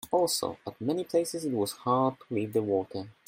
[0.09, 3.07] Also, at many places it was hard to leave the water.